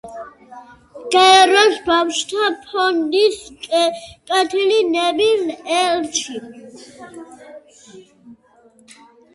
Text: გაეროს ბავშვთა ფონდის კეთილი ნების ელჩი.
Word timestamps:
გაეროს 1.15 1.75
ბავშვთა 1.89 2.47
ფონდის 2.63 3.37
კეთილი 3.67 4.81
ნების 4.97 5.45
ელჩი. 5.83 6.41